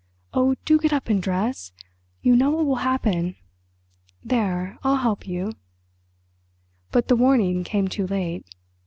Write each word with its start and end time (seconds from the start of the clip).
"Oh, 0.33 0.55
do 0.65 0.79
get 0.79 0.91
up 0.93 1.09
and 1.09 1.21
dress. 1.21 1.73
You 2.23 2.35
know 2.35 2.49
what 2.49 2.65
will 2.65 2.77
happen. 2.77 3.35
There—I'll 4.23 4.95
help 4.95 5.27
you." 5.27 5.53
But 6.91 7.07
the 7.07 7.15
warning 7.15 7.63
came 7.63 7.87
too 7.87 8.07
late. 8.07 8.43